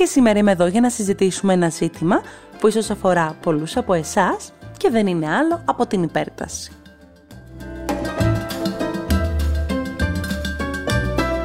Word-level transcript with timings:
και 0.00 0.06
σήμερα 0.06 0.38
είμαι 0.38 0.52
εδώ 0.52 0.66
για 0.66 0.80
να 0.80 0.90
συζητήσουμε 0.90 1.52
ένα 1.52 1.68
ζήτημα 1.68 2.20
που 2.58 2.68
ίσως 2.68 2.90
αφορά 2.90 3.36
πολλούς 3.42 3.76
από 3.76 3.94
εσάς 3.94 4.52
και 4.76 4.90
δεν 4.90 5.06
είναι 5.06 5.34
άλλο 5.34 5.62
από 5.64 5.86
την 5.86 6.02
υπέρταση. 6.02 6.72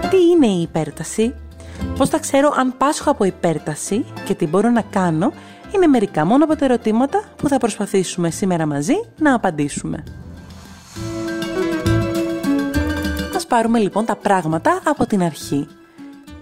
Τι 0.10 0.18
είναι 0.32 0.48
η 0.48 0.62
υπέρταση; 0.62 1.34
Πώς 1.98 2.10
θα 2.10 2.20
ξέρω 2.20 2.54
αν 2.58 2.78
πάσχω 2.78 3.12
από 3.12 3.24
υπέρταση 3.24 4.06
και 4.26 4.34
τι 4.34 4.48
μπορώ 4.48 4.70
να 4.70 4.82
κάνω; 4.82 5.32
Είναι 5.76 5.88
μερικά 5.88 6.26
μόνο 6.26 6.44
από 6.44 6.56
τα 6.56 6.66
ερωτήματα 6.66 7.24
που 7.36 7.48
θα 7.48 7.58
προσπαθήσουμε 7.58 8.30
σήμερα 8.30 8.66
μαζί 8.66 8.96
να 9.18 9.34
απαντήσουμε. 9.34 10.04
Ας 13.36 13.46
πάρουμε 13.46 13.80
λοιπόν 13.80 14.06
τα 14.06 14.16
πράγματα 14.16 14.82
από 14.84 15.06
την 15.06 15.24
αρχή. 15.24 15.68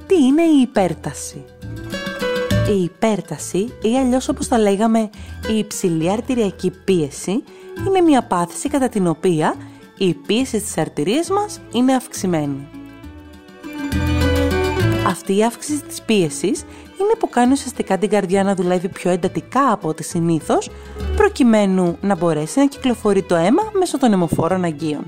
Τι 0.07 0.15
είναι 0.15 0.41
η 0.41 0.61
υπέρταση; 0.61 1.45
Η 2.69 2.83
υπέρταση 2.83 3.73
ή 3.81 3.97
αλλιώς 3.97 4.29
όπως 4.29 4.47
τα 4.47 4.59
λέγαμε 4.59 5.09
η 5.53 5.57
υψηλή 5.57 6.11
αρτηριακή 6.11 6.71
πίεση 6.83 7.43
είναι 7.87 8.01
μια 8.01 8.23
πάθηση 8.23 8.69
κατά 8.69 8.89
την 8.89 9.07
οποία 9.07 9.55
η 9.97 10.13
πίεση 10.13 10.59
στις 10.59 10.77
αρτηρίες 10.77 11.29
μας 11.29 11.59
είναι 11.71 11.93
αυξημένη. 11.93 12.67
Αυτή 15.07 15.37
η 15.37 15.43
αύξηση 15.43 15.83
της 15.83 16.01
πίεσης 16.01 16.61
είναι 16.99 17.13
που 17.19 17.29
κάνει 17.29 17.51
ουσιαστικά 17.51 17.97
την 17.97 18.09
καρδιά 18.09 18.43
να 18.43 18.55
δουλεύει 18.55 18.89
πιο 18.89 19.11
εντατικά 19.11 19.71
από 19.71 19.87
ό,τι 19.87 20.03
συνήθως 20.03 20.69
προκειμένου 21.15 21.97
να 22.01 22.15
μπορέσει 22.15 22.59
να 22.59 22.67
κυκλοφορεί 22.67 23.23
το 23.23 23.35
αίμα 23.35 23.71
μέσω 23.79 23.97
των 23.97 24.13
αιμοφόρων 24.13 24.63
αγκίων. 24.63 25.03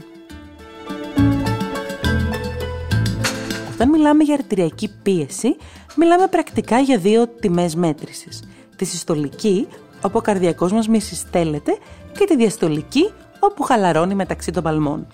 Όταν 3.75 3.89
μιλάμε 3.89 4.23
για 4.23 4.33
αρτηριακή 4.33 4.91
πίεση, 5.03 5.55
μιλάμε 5.95 6.27
πρακτικά 6.27 6.79
για 6.79 6.97
δύο 6.97 7.27
τιμές 7.27 7.75
μέτρησης. 7.75 8.43
Τη 8.75 8.85
συστολική, 8.85 9.67
όπου 10.01 10.17
ο 10.17 10.21
καρδιακός 10.21 10.71
μας 10.71 10.87
μη 10.87 10.99
συστέλλεται, 10.99 11.77
και 12.17 12.25
τη 12.25 12.35
διαστολική, 12.35 13.11
όπου 13.39 13.63
χαλαρώνει 13.63 14.15
μεταξύ 14.15 14.51
των 14.51 14.63
παλμών. 14.63 15.07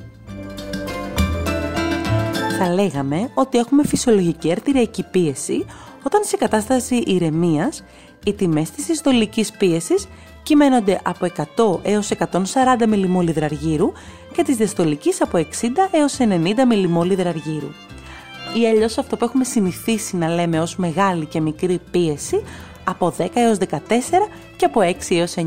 Θα 2.60 2.74
λέγαμε 2.74 3.30
ότι 3.34 3.58
έχουμε 3.58 3.86
φυσιολογική 3.86 4.52
αρτηριακή 4.52 5.04
πίεση 5.04 5.66
όταν 6.04 6.24
σε 6.24 6.38
κατάσταση 6.38 6.96
ηρεμίας 6.96 7.84
οι 8.26 8.34
τιμές 8.34 8.72
της 8.72 8.86
συστολικής 8.86 9.52
πίεσης 9.52 10.08
κυμαίνονται 10.44 11.00
από 11.04 11.26
100 11.26 11.80
έως 11.84 12.12
140 12.12 12.88
μιλιμόλιδρα 12.88 13.46
αργύρου 13.46 13.92
και 14.34 14.44
της 14.44 14.56
διαστολικής 14.56 15.22
από 15.22 15.38
60 15.38 15.44
έως 15.92 16.18
90 16.20 16.66
μιλιμόλιδρα 16.68 17.30
αργύρου 17.30 17.70
ή 18.54 18.68
αλλιώς 18.68 18.98
αυτό 18.98 19.18
που 19.18 19.26
έχουμε 19.26 19.44
συνηθίσει 19.44 20.18
να 20.18 20.28
λέμε 20.28 20.60
ως 20.60 20.76
μεγάλη 20.76 21.26
και 21.26 21.42
μικρή 21.42 21.80
πίεση 21.92 22.44
από 22.84 23.14
10 23.18 23.28
έως 23.34 23.58
14 23.58 23.78
και 24.56 24.66
από 24.66 24.82
6 24.84 24.94
έως 25.10 25.34
9. 25.36 25.42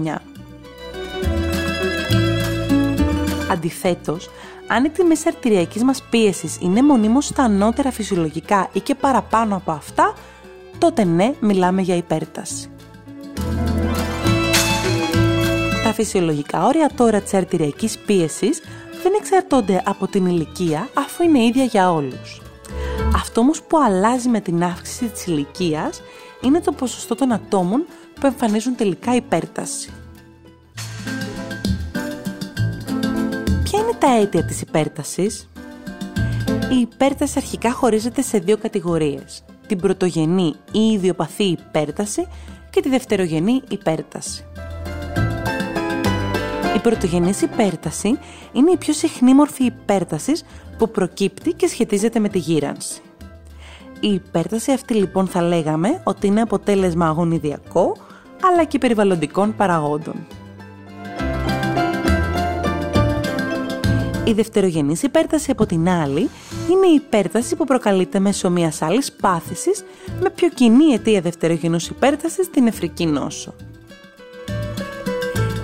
Αντιθέτως, 3.51 4.31
αν 4.67 4.85
η 4.85 4.89
τιμή 4.89 5.15
αρτηριακής 5.27 5.83
μας 5.83 6.03
πίεσης 6.11 6.59
είναι 6.61 6.83
μονίμως 6.83 7.27
στα 7.27 7.43
ανώτερα 7.43 7.91
φυσιολογικά 7.91 8.69
ή 8.73 8.81
και 8.81 8.95
παραπάνω 8.95 9.57
από 9.57 9.71
αυτά, 9.71 10.15
τότε 10.79 11.05
ναι, 11.05 11.35
μιλάμε 11.41 11.83
για 11.83 11.97
υπέρταση. 11.97 12.69
Τα 15.85 15.93
φυσιολογικά 15.93 16.67
όρια 16.67 16.91
τώρα 16.97 17.21
της 17.21 17.35
αρτηριακής 17.35 17.99
πίεσης 17.99 18.61
δεν 19.03 19.13
εξαρτώνται 19.21 19.83
από 19.85 20.07
την 20.07 20.27
ηλικία 20.27 20.89
αφού 20.95 21.23
είναι 21.23 21.43
ίδια 21.43 21.65
για 21.65 21.93
όλους. 21.93 22.44
Αυτό 23.15 23.41
όμως 23.41 23.63
που 23.63 23.79
αλλάζει 23.79 24.29
με 24.29 24.41
την 24.41 24.63
αύξηση 24.65 25.07
της 25.07 25.27
ηλικίας 25.27 26.03
είναι 26.41 26.61
το 26.61 26.73
ποσοστό 26.73 27.15
των 27.15 27.33
ατόμων 27.33 27.87
που 28.21 28.27
εμφανίζουν 28.27 28.77
τελικά 28.77 29.15
υπέρταση. 29.15 29.93
Ποια 33.63 33.79
είναι 33.79 33.95
τα 33.99 34.11
αίτια 34.17 34.45
της 34.45 34.61
υπέρτασης; 34.61 35.49
Η 36.73 36.77
υπέρταση 36.81 37.35
αρχικά 37.37 37.73
χωρίζεται 37.73 38.23
σε 38.23 38.39
δύο 38.39 38.57
κατηγορίες. 38.57 39.45
Την 39.67 39.79
πρωτογενή 39.79 40.55
ή 40.73 40.81
ιδιοπαθή 40.81 41.45
υπέρταση 41.45 42.29
και 42.71 42.81
τη 42.81 42.89
δευτερογενή 42.89 43.63
υπέρταση. 43.69 44.45
Η 46.77 46.79
πρωτογενής 46.79 47.43
υπέρταση 47.43 48.19
είναι 48.53 48.71
η 48.71 48.77
πιο 48.77 48.93
συχνή 48.93 49.35
μορφή 49.35 49.65
υπέρτασης 49.65 50.45
που 50.79 50.91
προκύπτει 50.91 51.53
και 51.53 51.67
σχετίζεται 51.67 52.19
με 52.19 52.29
τη 52.29 52.39
γύρανση. 52.39 53.01
Η 54.01 54.09
υπέρταση 54.09 54.73
αυτή 54.73 54.95
λοιπόν 54.95 55.27
θα 55.27 55.43
λέγαμε 55.43 56.01
ότι 56.05 56.27
είναι 56.27 56.41
αποτέλεσμα 56.41 57.07
αγωνιδιακό 57.07 57.97
αλλά 58.43 58.65
και 58.65 58.79
περιβαλλοντικών 58.79 59.57
παραγόντων. 59.57 60.27
Η 64.25 64.33
δευτερογενής 64.33 65.03
υπέρταση 65.03 65.51
από 65.51 65.67
την 65.67 65.89
άλλη 65.89 66.31
είναι 66.71 66.87
η 66.87 66.95
υπέρταση 66.95 67.57
που 67.57 67.65
προκαλείται 67.65 68.19
μέσω 68.19 68.51
μιας 68.51 68.83
άλλης 68.83 69.13
πάθησης 69.13 69.85
με 70.21 70.31
πιο 70.31 70.49
κοινή 70.49 70.93
αιτία 70.93 71.21
δευτερογενούς 71.21 71.89
υπέρτασης 71.89 72.51
την 72.51 72.67
εφρική 72.67 73.07
νόσο. 73.07 73.55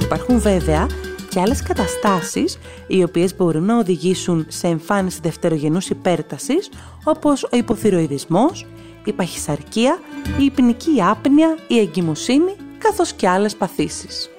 Υπάρχουν 0.02 0.40
βέβαια 0.40 0.86
και 1.30 1.40
άλλες 1.40 1.62
καταστάσεις 1.62 2.58
οι 2.86 3.02
οποίες 3.02 3.36
μπορούν 3.36 3.64
να 3.64 3.78
οδηγήσουν 3.78 4.46
σε 4.48 4.66
εμφάνιση 4.66 5.18
δευτερογενούς 5.22 5.90
υπέρτασης 5.90 6.70
όπως 7.04 7.42
ο 7.42 7.56
υποθυροειδισμός, 7.56 8.66
η 9.04 9.12
παχυσαρκία, 9.12 9.98
η 10.38 10.44
υπνική 10.44 11.02
άπνοια, 11.02 11.56
η 11.66 11.78
εγκυμοσύνη 11.78 12.56
καθώς 12.78 13.12
και 13.12 13.28
άλλες 13.28 13.56
παθήσεις. 13.56 14.30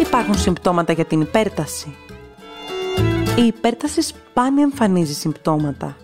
Υπάρχουν 0.00 0.34
συμπτώματα 0.38 0.92
για 0.92 1.04
την 1.04 1.20
υπέρταση. 1.20 1.96
Η 3.38 3.46
υπέρταση 3.46 4.02
σπάνια 4.02 4.62
εμφανίζει 4.62 5.14
συμπτώματα. 5.14 5.96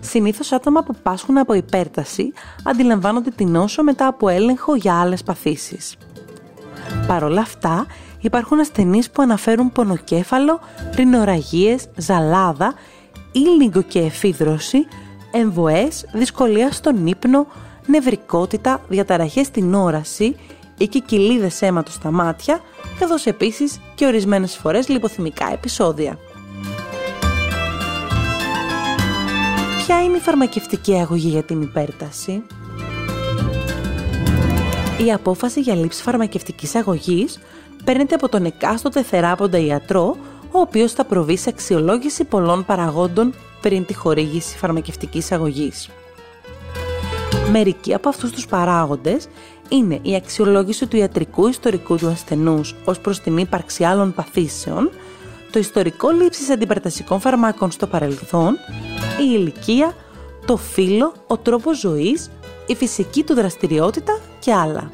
Συνήθως 0.00 0.52
άτομα 0.52 0.82
που 0.82 0.94
πάσχουν 1.02 1.38
από 1.38 1.52
υπέρταση 1.52 2.32
αντιλαμβάνονται 2.64 3.30
την 3.30 3.48
νόσο 3.48 3.82
μετά 3.82 4.06
από 4.06 4.28
έλεγχο 4.28 4.74
για 4.74 5.00
άλλες 5.00 5.22
παθήσεις. 5.22 5.96
Παρ' 7.06 7.24
όλα 7.24 7.40
αυτά, 7.40 7.86
υπάρχουν 8.20 8.60
ασθενείς 8.60 9.10
που 9.10 9.22
αναφέρουν 9.22 9.72
πονοκέφαλο, 9.72 10.60
ρινοραγίες, 10.94 11.84
ζαλάδα, 11.96 12.74
ήλιγκο 13.32 13.82
και 13.82 13.98
εφίδρωση, 13.98 14.86
εμβοές, 15.32 16.06
δυσκολία 16.12 16.72
στον 16.72 17.06
ύπνο, 17.06 17.46
νευρικότητα, 17.86 18.80
διαταραχές 18.88 19.46
στην 19.46 19.74
όραση 19.74 20.36
ή 20.78 20.86
και 20.86 20.98
κοιλίδες 20.98 21.62
αίματος 21.62 21.94
στα 21.94 22.10
μάτια, 22.10 22.60
καθώς 22.98 23.26
επίσης 23.26 23.80
και 23.94 24.06
ορισμένες 24.06 24.56
φορές 24.56 24.88
λιποθυμικά 24.88 25.52
επεισόδια. 25.52 26.18
Ποια 29.86 30.02
είναι 30.02 30.16
η 30.16 30.20
φαρμακευτική 30.20 30.94
αγωγή 30.94 31.28
για 31.28 31.42
την 31.42 31.62
υπέρταση; 31.62 32.42
Η 34.98 35.12
απόφαση 35.12 35.60
για 35.60 35.74
λήψη 35.74 36.02
φαρμακευτικής 36.02 36.74
αγωγής 36.74 37.38
παίρνεται 37.84 38.14
από 38.14 38.28
τον 38.28 38.44
εκάστοτε 38.44 39.02
θεράποντα 39.02 39.58
ιατρό, 39.58 40.16
ο 40.50 40.60
οποίος 40.60 40.92
θα 40.92 41.04
προβεί 41.04 41.36
σε 41.36 41.48
αξιολόγηση 41.48 42.24
πολλών 42.24 42.64
παραγόντων 42.64 43.34
πριν 43.60 43.84
τη 43.84 43.94
χορήγηση 43.94 44.56
φαρμακευτικής 44.58 45.32
αγωγής. 45.32 45.88
Μερικοί 47.50 47.94
από 47.94 48.08
αυτούς 48.08 48.30
τους 48.30 48.46
παράγοντες 48.46 49.28
είναι 49.68 49.98
η 50.02 50.14
αξιολόγηση 50.14 50.86
του 50.86 50.96
ιατρικού 50.96 51.46
ιστορικού 51.46 51.96
του 51.96 52.08
ασθενούς 52.08 52.74
ως 52.84 53.00
προς 53.00 53.20
την 53.20 53.36
ύπαρξη 53.36 53.84
άλλων 53.84 54.14
παθήσεων, 54.14 54.90
το 55.52 55.58
ιστορικό 55.58 56.10
λήψης 56.10 56.50
αντιπαρτασικών 56.50 57.20
φαρμάκων 57.20 57.70
στο 57.70 57.86
παρελθόν, 57.86 58.52
η 59.20 59.32
ηλικία, 59.36 59.94
το 60.46 60.56
φύλλο, 60.56 61.12
ο 61.26 61.36
τρόπος 61.36 61.78
ζωής, 61.78 62.30
η 62.72 62.76
φυσική 62.76 63.22
του 63.24 63.34
δραστηριότητα 63.34 64.18
και 64.38 64.52
άλλα. 64.54 64.90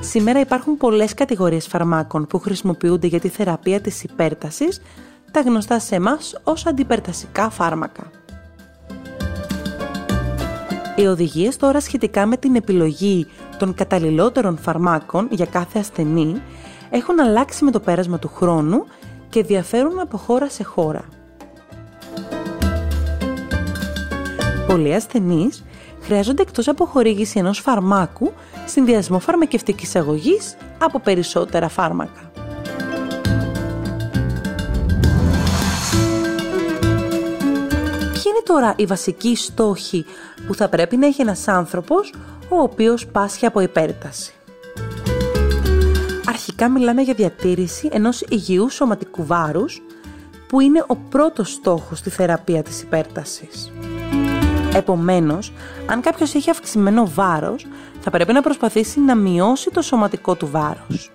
Σήμερα 0.00 0.40
υπάρχουν 0.40 0.76
πολλές 0.76 1.14
κατηγορίες 1.14 1.66
φαρμάκων 1.66 2.26
που 2.26 2.38
χρησιμοποιούνται 2.38 3.06
για 3.06 3.20
τη 3.20 3.28
θεραπεία 3.28 3.80
της 3.80 4.02
υπέρτασης, 4.02 4.80
τα 5.30 5.40
γνωστά 5.40 5.78
σε 5.78 5.94
εμάς 5.94 6.40
ως 6.44 6.66
αντιπερτασικά 6.66 7.50
φάρμακα. 7.50 8.10
Οι 10.96 11.06
οδηγίες 11.06 11.56
τώρα 11.56 11.80
σχετικά 11.80 12.26
με 12.26 12.36
την 12.36 12.54
επιλογή 12.54 13.26
των 13.58 13.74
καταλληλότερων 13.74 14.58
φαρμάκων 14.58 15.28
για 15.30 15.46
κάθε 15.46 15.78
ασθενή 15.78 16.42
έχουν 16.90 17.20
αλλάξει 17.20 17.64
με 17.64 17.70
το 17.70 17.80
πέρασμα 17.80 18.18
του 18.18 18.30
χρόνου 18.34 18.86
και 19.28 19.42
διαφέρουν 19.42 20.00
από 20.00 20.16
χώρα 20.16 20.48
σε 20.48 20.64
χώρα. 20.64 21.17
Πολλοί 24.68 24.94
ασθενείς 24.94 25.64
χρειάζονται 26.00 26.42
εκτός 26.42 26.68
από 26.68 26.84
χορήγηση 26.84 27.38
ενός 27.38 27.58
φαρμάκου 27.58 28.32
συνδυασμό 28.64 29.18
φαρμακευτικής 29.18 29.96
αγωγής 29.96 30.56
από 30.78 30.98
περισσότερα 30.98 31.68
φάρμακα. 31.68 32.30
Ποιοι 38.12 38.22
είναι 38.26 38.42
τώρα 38.44 38.74
οι 38.76 38.84
βασικοί 38.86 39.36
στόχοι 39.36 40.04
που 40.46 40.54
θα 40.54 40.68
πρέπει 40.68 40.96
να 40.96 41.06
έχει 41.06 41.20
ένας 41.20 41.48
άνθρωπος 41.48 42.12
ο 42.48 42.56
οποίος 42.56 43.06
πάσχει 43.06 43.46
από 43.46 43.60
υπέρταση; 43.60 44.32
Αρχικά 46.26 46.68
μιλάμε 46.68 47.02
για 47.02 47.14
διατήρηση 47.14 47.88
ενός 47.92 48.24
υγιούς 48.28 48.74
σωματικού 48.74 49.26
βάρους 49.26 49.82
που 50.48 50.60
είναι 50.60 50.84
ο 50.86 50.96
πρώτος 50.96 51.52
στόχος 51.52 51.98
στη 51.98 52.10
θεραπεία 52.10 52.62
της 52.62 52.82
υπέρτασης. 52.82 53.72
Επομένως, 54.74 55.52
αν 55.86 56.00
κάποιος 56.00 56.34
έχει 56.34 56.50
αυξημένο 56.50 57.10
βάρος, 57.14 57.66
θα 58.00 58.10
πρέπει 58.10 58.32
να 58.32 58.42
προσπαθήσει 58.42 59.00
να 59.00 59.14
μειώσει 59.14 59.70
το 59.70 59.82
σωματικό 59.82 60.34
του 60.34 60.48
βάρος. 60.50 61.10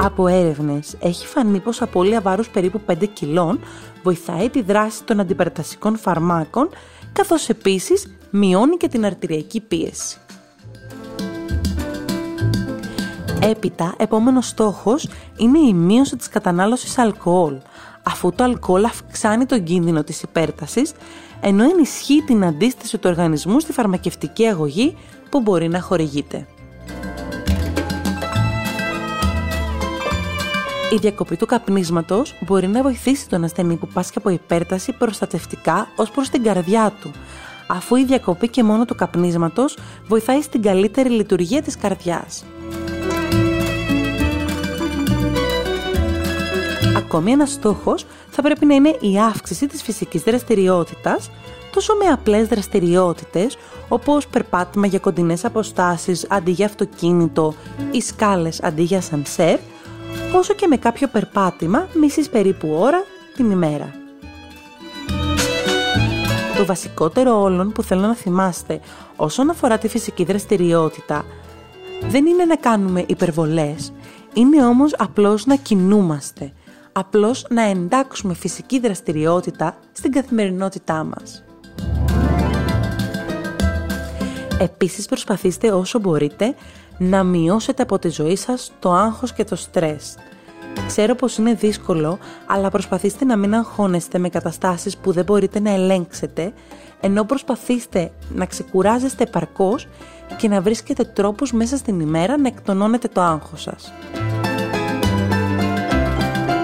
Από 0.00 0.26
έρευνες 0.26 0.96
έχει 1.00 1.26
φανεί 1.26 1.60
πως 1.60 1.82
απώλεια 1.82 2.20
βάρους 2.20 2.48
περίπου 2.48 2.80
5 2.86 3.06
κιλών 3.06 3.60
βοηθάει 4.02 4.50
τη 4.50 4.62
δράση 4.62 5.04
των 5.04 5.20
αντιπερατασικών 5.20 5.96
φαρμάκων, 5.96 6.68
καθώς 7.12 7.48
επίσης 7.48 8.16
μειώνει 8.30 8.76
και 8.76 8.88
την 8.88 9.04
αρτηριακή 9.04 9.60
πίεση. 9.60 10.16
Έπειτα, 13.40 13.94
επόμενος 13.96 14.46
στόχος 14.46 15.08
είναι 15.36 15.58
η 15.58 15.74
μείωση 15.74 16.16
της 16.16 16.28
κατανάλωσης 16.28 16.98
αλκοόλ, 16.98 17.56
αφού 18.02 18.32
το 18.32 18.44
αλκοόλ 18.44 18.84
αυξάνει 18.84 19.46
τον 19.46 19.62
κίνδυνο 19.62 20.04
της 20.04 20.22
υπέρτασης, 20.22 20.92
ενώ 21.44 21.64
ενισχύει 21.64 22.22
την 22.26 22.44
αντίσταση 22.44 22.98
του 22.98 23.08
οργανισμού 23.10 23.60
στη 23.60 23.72
φαρμακευτική 23.72 24.46
αγωγή 24.46 24.96
που 25.30 25.40
μπορεί 25.40 25.68
να 25.68 25.80
χορηγείται. 25.80 26.46
Η 30.92 30.96
διακοπή 30.96 31.36
του 31.36 31.46
καπνίσματος 31.46 32.34
μπορεί 32.40 32.66
να 32.66 32.82
βοηθήσει 32.82 33.28
τον 33.28 33.44
ασθενή 33.44 33.76
που 33.76 33.88
πάσχει 33.88 34.18
από 34.18 34.28
υπέρταση 34.28 34.92
προστατευτικά 34.92 35.88
ως 35.96 36.10
προς 36.10 36.28
την 36.28 36.42
καρδιά 36.42 36.92
του, 37.00 37.10
αφού 37.66 37.96
η 37.96 38.04
διακοπή 38.04 38.48
και 38.48 38.62
μόνο 38.62 38.84
του 38.84 38.94
καπνίσματος 38.94 39.78
βοηθάει 40.06 40.42
στην 40.42 40.62
καλύτερη 40.62 41.08
λειτουργία 41.08 41.62
της 41.62 41.76
καρδιάς. 41.76 42.44
Ακόμη 47.12 47.30
ένας 47.30 47.50
στόχος 47.50 48.06
θα 48.30 48.42
πρέπει 48.42 48.66
να 48.66 48.74
είναι 48.74 48.96
η 49.00 49.18
αύξηση 49.18 49.66
της 49.66 49.82
φυσικής 49.82 50.22
δραστηριότητας, 50.22 51.30
τόσο 51.72 51.94
με 51.94 52.04
απλές 52.04 52.48
δραστηριότητες, 52.48 53.56
όπως 53.88 54.26
περπάτημα 54.26 54.86
για 54.86 54.98
κοντινές 54.98 55.44
αποστάσεις 55.44 56.26
αντί 56.28 56.50
για 56.50 56.66
αυτοκίνητο 56.66 57.54
ή 57.90 58.00
σκάλες 58.00 58.62
αντί 58.62 58.82
για 58.82 59.00
σανσέρ, 59.00 59.58
όσο 60.34 60.54
και 60.54 60.66
με 60.66 60.76
κάποιο 60.76 61.08
περπάτημα 61.08 61.88
μισής 61.94 62.28
περίπου 62.28 62.76
ώρα 62.78 63.04
την 63.36 63.50
ημέρα. 63.50 63.94
Το 66.56 66.64
βασικότερο 66.64 67.40
όλων 67.40 67.72
που 67.72 67.82
θέλω 67.82 68.00
να 68.00 68.14
θυμάστε 68.14 68.80
όσον 69.16 69.50
αφορά 69.50 69.78
τη 69.78 69.88
φυσική 69.88 70.24
δραστηριότητα 70.24 71.24
δεν 72.08 72.26
είναι 72.26 72.44
να 72.44 72.56
κάνουμε 72.56 73.04
υπερβολές, 73.06 73.92
είναι 74.34 74.64
όμως 74.64 74.94
απλώς 74.98 75.46
να 75.46 75.56
κινούμαστε, 75.56 76.52
απλώς 76.92 77.46
να 77.50 77.62
εντάξουμε 77.62 78.34
φυσική 78.34 78.80
δραστηριότητα 78.80 79.76
στην 79.92 80.12
καθημερινότητά 80.12 81.04
μας. 81.04 81.44
Επίσης 84.60 85.06
προσπαθήστε 85.06 85.70
όσο 85.70 85.98
μπορείτε 85.98 86.54
να 86.98 87.22
μειώσετε 87.22 87.82
από 87.82 87.98
τη 87.98 88.08
ζωή 88.08 88.36
σας 88.36 88.72
το 88.78 88.92
άγχος 88.92 89.32
και 89.32 89.44
το 89.44 89.56
στρες. 89.56 90.14
Ξέρω 90.86 91.14
πως 91.14 91.36
είναι 91.36 91.54
δύσκολο, 91.54 92.18
αλλά 92.46 92.70
προσπαθήστε 92.70 93.24
να 93.24 93.36
μην 93.36 93.54
αγχώνεστε 93.54 94.18
με 94.18 94.28
καταστάσεις 94.28 94.96
που 94.96 95.12
δεν 95.12 95.24
μπορείτε 95.24 95.60
να 95.60 95.70
ελέγξετε, 95.70 96.52
ενώ 97.00 97.24
προσπαθήστε 97.24 98.12
να 98.34 98.46
ξεκουράζεστε 98.46 99.22
επαρκώς 99.22 99.88
και 100.36 100.48
να 100.48 100.60
βρίσκετε 100.60 101.04
τρόπους 101.04 101.52
μέσα 101.52 101.76
στην 101.76 102.00
ημέρα 102.00 102.38
να 102.38 102.48
εκτονώνετε 102.48 103.08
το 103.08 103.20
άγχος 103.20 103.62
σας. 103.62 103.92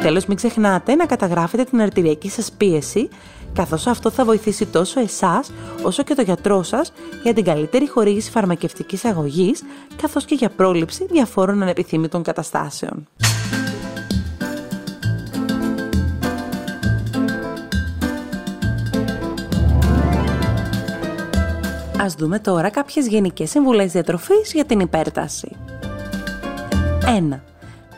Τέλος, 0.03 0.27
μην 0.27 0.37
ξεχνάτε 0.37 0.95
να 0.95 1.07
καταγράφετε 1.07 1.65
την 1.65 1.81
αρτηριακή 1.81 2.31
σας 2.31 2.53
πίεση, 2.53 3.09
καθώς 3.53 3.87
αυτό 3.87 4.11
θα 4.11 4.25
βοηθήσει 4.25 4.67
τόσο 4.67 5.01
εσάς 5.01 5.51
όσο 5.83 6.03
και 6.03 6.15
το 6.15 6.23
γιατρό 6.23 6.63
σας 6.63 6.93
για 7.23 7.35
την 7.35 7.45
καλύτερη 7.45 7.89
χορήγηση 7.89 8.31
φαρμακευτικής 8.31 9.05
αγωγής, 9.05 9.63
καθώς 10.03 10.25
και 10.25 10.35
για 10.35 10.49
πρόληψη 10.49 11.07
διαφόρων 11.11 11.63
ανεπιθύμητων 11.63 12.23
καταστάσεων. 12.23 13.09
Ας 22.01 22.15
δούμε 22.15 22.39
τώρα 22.39 22.71
κάποιες 22.71 23.07
γενικές 23.07 23.51
συμβουλές 23.51 23.93
διατροφής 23.93 24.53
για 24.53 24.65
την 24.65 24.81
υπέρταση. 24.81 25.57
1. 27.31 27.41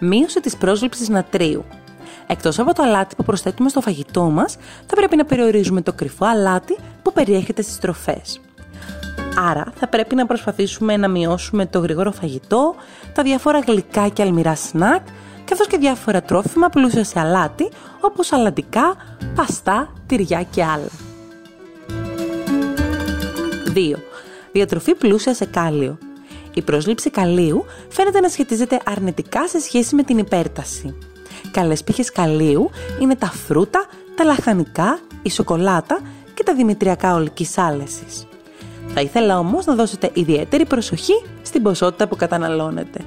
Μείωση 0.00 0.41
της 0.41 0.56
πρόσληψης 0.56 1.08
νατρίου. 1.08 1.64
Εκτός 2.31 2.59
από 2.59 2.75
το 2.75 2.82
αλάτι 2.82 3.15
που 3.15 3.25
προσθέτουμε 3.25 3.69
στο 3.69 3.81
φαγητό 3.81 4.23
μας, 4.23 4.56
θα 4.87 4.94
πρέπει 4.94 5.17
να 5.17 5.25
περιορίζουμε 5.25 5.82
το 5.82 5.93
κρυφό 5.93 6.27
αλάτι 6.27 6.77
που 7.03 7.12
περιέχεται 7.12 7.62
στις 7.62 7.79
τροφές. 7.79 8.41
Άρα 9.50 9.73
θα 9.75 9.88
πρέπει 9.88 10.15
να 10.15 10.27
προσπαθήσουμε 10.27 10.97
να 10.97 11.09
μειώσουμε 11.09 11.67
το 11.67 11.79
γρήγορο 11.79 12.12
φαγητό, 12.12 12.75
τα 13.12 13.23
διάφορα 13.23 13.59
γλυκά 13.59 14.09
και 14.09 14.23
αλμυρά 14.23 14.55
σνακ, 14.55 15.06
καθώς 15.44 15.67
και 15.67 15.77
διάφορα 15.77 16.23
τρόφιμα 16.23 16.69
πλούσια 16.69 17.05
σε 17.05 17.21
αλάτι, 17.21 17.69
όπως 18.00 18.32
αλαντικά, 18.32 18.97
παστά, 19.35 19.93
τυριά 20.06 20.43
και 20.43 20.65
άλλα. 20.65 20.91
2. 23.75 23.96
Διατροφή 24.53 24.94
πλούσια 24.94 25.34
σε 25.34 25.44
κάλιο. 25.44 25.99
Η 26.55 26.63
πρόσληψη 26.63 27.10
καλίου 27.10 27.65
φαίνεται 27.89 28.20
να 28.20 28.29
σχετίζεται 28.29 28.81
αρνητικά 28.84 29.49
σε 29.49 29.60
σχέση 29.60 29.94
με 29.94 30.03
την 30.03 30.19
υπέρταση. 30.19 31.09
Καλές 31.51 31.85
πύχες 31.85 32.13
καλίου 32.13 32.71
είναι 33.01 33.17
τα 33.17 33.27
φρούτα, 33.27 33.87
τα 34.17 34.25
λαχανικά, 34.25 34.99
η 35.23 35.31
σοκολάτα 35.31 36.01
και 36.35 36.43
τα 36.43 36.55
δημητριακά 36.55 37.15
ολικής 37.15 37.59
άλεσης. 37.59 38.27
Θα 38.95 39.01
ήθελα 39.01 39.39
όμως 39.39 39.67
να 39.67 39.75
δώσετε 39.75 40.11
ιδιαίτερη 40.13 40.67
προσοχή 40.67 41.23
στην 41.43 41.63
ποσότητα 41.63 42.09
που 42.09 42.17
καταναλώνετε. 42.17 43.01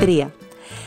3. 0.00 0.30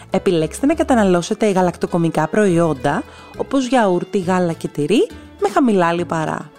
Επιλέξτε 0.10 0.66
να 0.66 0.74
καταναλώσετε 0.74 1.52
γαλακτοκομικά 1.52 2.28
προϊόντα 2.28 3.04
όπως 3.38 3.68
γιαούρτι, 3.68 4.20
γάλα 4.20 4.54
και 4.54 4.68
τυρί 4.68 5.08
με 5.40 5.50
χαμηλά 5.50 5.94
λιπαρά. 5.94 6.52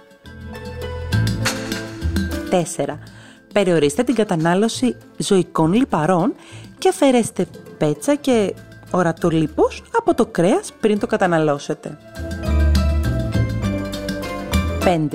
4. 2.50 2.98
Περιορίστε 3.52 4.02
την 4.02 4.14
κατανάλωση 4.14 4.96
ζωικών 5.16 5.72
λιπαρών 5.72 6.34
και 6.78 6.88
αφαιρέστε 6.88 7.46
πέτσα 7.78 8.14
και 8.14 8.54
ορατό 8.90 9.28
λίπος 9.28 9.82
από 9.98 10.14
το 10.14 10.26
κρέας 10.26 10.72
πριν 10.80 10.98
το 10.98 11.06
καταναλώσετε. 11.06 11.98
5. 14.84 15.08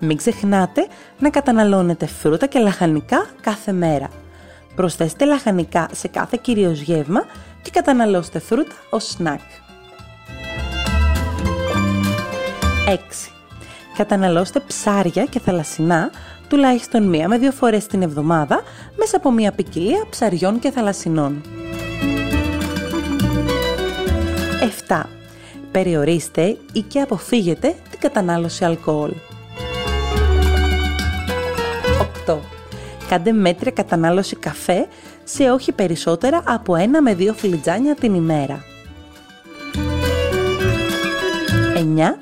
Μην 0.00 0.16
ξεχνάτε 0.16 0.86
να 1.18 1.30
καταναλώνετε 1.30 2.06
φρούτα 2.06 2.46
και 2.46 2.58
λαχανικά 2.58 3.26
κάθε 3.40 3.72
μέρα. 3.72 4.08
Προσθέστε 4.74 5.24
λαχανικά 5.24 5.88
σε 5.92 6.08
κάθε 6.08 6.38
κυρίως 6.42 6.80
γεύμα 6.80 7.24
και 7.62 7.70
καταναλώστε 7.70 8.38
φρούτα 8.38 8.74
ως 8.90 9.04
σνακ. 9.04 9.40
6. 12.86 13.30
Καταναλώστε 13.96 14.60
ψάρια 14.60 15.24
και 15.24 15.40
θαλασσινά 15.40 16.10
τουλάχιστον 16.50 17.02
μία 17.08 17.28
με 17.28 17.38
δύο 17.38 17.52
φορές 17.52 17.86
την 17.86 18.02
εβδομάδα 18.02 18.62
μέσα 18.96 19.16
από 19.16 19.30
μία 19.30 19.52
ποικιλία 19.52 20.06
ψαριών 20.10 20.58
και 20.58 20.70
θαλασσινών. 20.70 21.42
7. 24.88 25.02
Περιορίστε 25.72 26.56
ή 26.72 26.80
και 26.80 27.00
αποφύγετε 27.00 27.74
την 27.90 27.98
κατανάλωση 27.98 28.64
αλκοόλ. 28.64 29.10
8. 32.26 32.36
Κάντε 33.08 33.32
μέτρια 33.32 33.70
κατανάλωση 33.70 34.36
καφέ 34.36 34.86
σε 35.24 35.50
όχι 35.50 35.72
περισσότερα 35.72 36.42
από 36.46 36.74
ένα 36.74 37.02
με 37.02 37.14
δύο 37.14 37.32
φλιτζάνια 37.32 37.94
την 37.94 38.14
ημέρα. 38.14 38.64
9. 41.76 42.18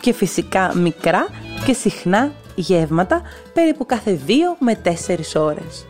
Και 0.00 0.12
φυσικά 0.12 0.74
μικρά 0.76 1.26
και 1.64 1.70
και 1.70 1.72
συχνά 1.72 2.32
γεύματα 2.54 3.22
περίπου 3.52 3.86
κάθε 3.86 4.18
2 4.26 4.30
με 4.58 4.74
4 4.74 4.90
ώρες. 5.34 5.86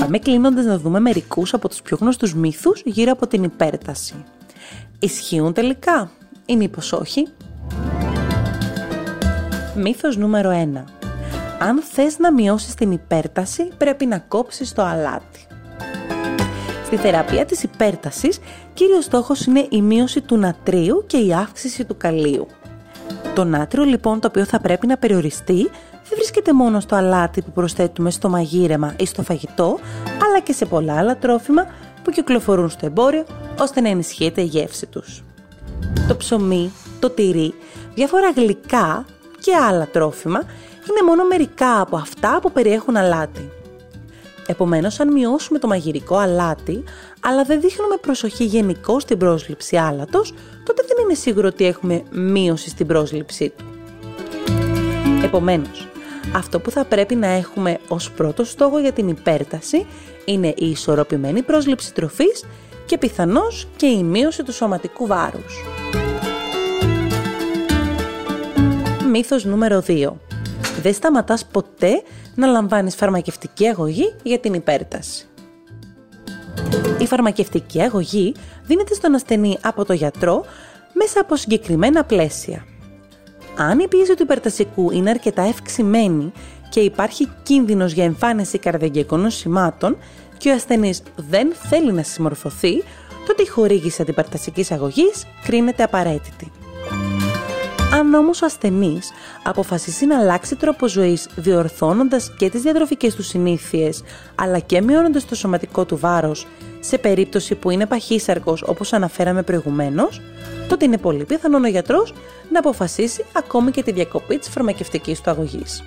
Πάμε 0.00 0.18
κλείνοντας 0.18 0.64
να 0.64 0.78
δούμε 0.78 1.00
μερικούς 1.00 1.54
από 1.54 1.68
τους 1.68 1.82
πιο 1.82 1.96
γνωστούς 2.00 2.34
μύθους 2.34 2.82
γύρω 2.84 3.12
από 3.12 3.26
την 3.26 3.42
υπέρταση. 3.42 4.24
Ισχύουν 4.98 5.52
τελικά 5.52 6.10
ή 6.46 6.56
μήπως 6.56 6.92
όχι; 6.92 7.26
Μύθος 9.76 10.16
νούμερο 10.16 10.50
1. 10.50 10.84
Αν 11.58 11.82
θες 11.82 12.18
να 12.18 12.32
μειώσεις 12.32 12.74
την 12.74 12.90
υπέρταση, 12.90 13.68
πρέπει 13.78 14.06
να 14.06 14.18
κόψεις 14.18 14.72
το 14.72 14.82
αλάτι. 14.82 15.46
Στη 16.84 16.96
θεραπεία 16.96 17.44
της 17.44 17.62
υπέρτασης, 17.62 18.38
κύριος 18.74 19.04
στόχος 19.04 19.44
είναι 19.44 19.66
η 19.70 19.82
μείωση 19.82 20.20
του 20.20 20.36
νατρίου 20.36 21.04
και 21.06 21.16
η 21.16 21.34
αύξηση 21.34 21.84
του 21.84 21.96
καλίου. 21.96 22.46
Το 23.34 23.44
νάτριο 23.44 23.84
λοιπόν 23.84 24.20
το 24.20 24.26
οποίο 24.26 24.44
θα 24.44 24.60
πρέπει 24.60 24.86
να 24.86 24.96
περιοριστεί 24.96 25.70
δεν 25.92 26.18
βρίσκεται 26.18 26.52
μόνο 26.52 26.80
στο 26.80 26.94
αλάτι 26.96 27.42
που 27.42 27.50
προσθέτουμε 27.50 28.10
στο 28.10 28.28
μαγείρεμα 28.28 28.94
ή 28.98 29.06
στο 29.06 29.22
φαγητό, 29.22 29.78
αλλά 30.24 30.40
και 30.40 30.52
σε 30.52 30.66
πολλά 30.66 30.98
άλλα 30.98 31.16
τρόφιμα 31.16 31.66
που 32.04 32.10
κυκλοφορούν 32.10 32.68
στο 32.68 32.86
εμπόριο 32.86 33.24
ώστε 33.60 33.80
να 33.80 33.88
ενισχύεται 33.88 34.40
η 34.40 34.44
γεύση 34.44 34.86
τους. 34.86 35.24
Το 36.08 36.16
ψωμί, 36.16 36.72
το 37.00 37.10
τυρί, 37.10 37.54
διάφορα 37.94 38.30
γλυκά 38.30 39.04
και 39.40 39.54
άλλα 39.56 39.86
τρόφιμα 39.86 40.38
είναι 40.90 41.06
μόνο 41.06 41.24
μερικά 41.24 41.80
από 41.80 41.96
αυτά 41.96 42.38
που 42.42 42.52
περιέχουν 42.52 42.96
αλάτι. 42.96 43.50
Επομένως, 44.50 45.00
αν 45.00 45.12
μειώσουμε 45.12 45.58
το 45.58 45.66
μαγειρικό 45.66 46.16
αλάτι, 46.16 46.84
αλλά 47.20 47.44
δεν 47.44 47.60
δείχνουμε 47.60 47.96
προσοχή 47.96 48.44
γενικώ 48.44 49.00
στην 49.00 49.18
πρόσληψη 49.18 49.76
άλατος, 49.76 50.34
τότε 50.64 50.82
δεν 50.86 51.04
είναι 51.04 51.14
σίγουρο 51.14 51.48
ότι 51.48 51.66
έχουμε 51.66 52.02
μείωση 52.10 52.68
στην 52.68 52.86
πρόσληψή 52.86 53.52
του. 53.56 53.64
Επομένως, 55.24 55.88
αυτό 56.34 56.60
που 56.60 56.70
θα 56.70 56.84
πρέπει 56.84 57.14
να 57.14 57.26
έχουμε 57.26 57.78
ως 57.88 58.10
πρώτο 58.10 58.44
στόχο 58.44 58.78
για 58.78 58.92
την 58.92 59.08
υπέρταση 59.08 59.86
είναι 60.24 60.54
η 60.56 60.70
ισορροπημένη 60.70 61.42
πρόσληψη 61.42 61.94
τροφής 61.94 62.44
και 62.86 62.98
πιθανώς 62.98 63.68
και 63.76 63.86
η 63.86 64.02
μείωση 64.02 64.42
του 64.42 64.52
σωματικού 64.52 65.06
βάρους. 65.06 65.64
Μύθος 69.10 69.44
νούμερο 69.44 69.82
2. 69.86 70.12
Δεν 70.82 70.94
σταματάς 70.94 71.46
ποτέ 71.46 72.02
να 72.40 72.46
λαμβάνεις 72.46 72.94
φαρμακευτική 72.94 73.66
αγωγή 73.66 74.14
για 74.22 74.38
την 74.38 74.54
υπέρταση. 74.54 75.24
Η 76.98 77.06
φαρμακευτική 77.06 77.82
αγωγή 77.82 78.34
δίνεται 78.62 78.94
στον 78.94 79.14
ασθενή 79.14 79.58
από 79.62 79.84
το 79.84 79.92
γιατρό 79.92 80.44
μέσα 80.92 81.20
από 81.20 81.36
συγκεκριμένα 81.36 82.04
πλαίσια. 82.04 82.64
Αν 83.56 83.78
η 83.78 83.88
πίεση 83.88 84.14
του 84.14 84.22
υπερτασικού 84.22 84.90
είναι 84.90 85.10
αρκετά 85.10 85.42
ευξημένη 85.42 86.32
και 86.68 86.80
υπάρχει 86.80 87.28
κίνδυνος 87.42 87.92
για 87.92 88.04
εμφάνιση 88.04 88.58
καρδιαγγειακών 88.58 89.20
νοσημάτων 89.20 89.96
και 90.38 90.50
ο 90.50 90.54
ασθενής 90.54 91.02
δεν 91.16 91.52
θέλει 91.68 91.92
να 91.92 92.02
συμμορφωθεί, 92.02 92.82
τότε 93.26 93.42
η 93.42 93.46
χορήγηση 93.46 94.02
αντιπαρτασικής 94.02 94.70
αγωγής 94.70 95.26
κρίνεται 95.44 95.82
απαραίτητη. 95.82 96.50
Αν 97.92 98.14
όμως 98.14 98.42
ο 98.42 98.46
ασθενής 98.46 99.10
αποφασίσει 99.42 100.06
να 100.06 100.18
αλλάξει 100.18 100.56
τρόπο 100.56 100.88
ζωής 100.88 101.28
διορθώνοντας 101.36 102.32
και 102.36 102.50
τις 102.50 102.62
διατροφικές 102.62 103.14
του 103.14 103.22
συνήθειες, 103.22 104.02
αλλά 104.34 104.58
και 104.58 104.80
μειώνοντας 104.80 105.24
το 105.26 105.34
σωματικό 105.34 105.84
του 105.84 105.96
βάρος, 105.96 106.46
σε 106.80 106.98
περίπτωση 106.98 107.54
που 107.54 107.70
είναι 107.70 107.86
παχύσαρκος 107.86 108.62
όπως 108.66 108.92
αναφέραμε 108.92 109.42
προηγουμένως, 109.42 110.20
τότε 110.68 110.84
είναι 110.84 110.98
πολύ 110.98 111.24
πιθανό 111.24 111.58
ο 111.58 111.66
γιατρός 111.66 112.14
να 112.52 112.58
αποφασίσει 112.58 113.24
ακόμη 113.32 113.70
και 113.70 113.82
τη 113.82 113.92
διακοπή 113.92 114.38
της 114.38 114.48
φαρμακευτικής 114.48 115.20
του 115.20 115.30
αγωγής. 115.30 115.82